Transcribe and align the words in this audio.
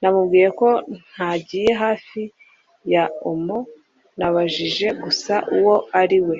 namubwiye 0.00 0.48
ko 0.60 0.68
ntagiye 1.10 1.70
hafi 1.82 2.22
ya 2.92 3.04
am-o; 3.30 3.58
nabajije 4.18 4.86
gusa 5.02 5.34
uwo 5.56 5.74
ari 6.02 6.18
we 6.26 6.36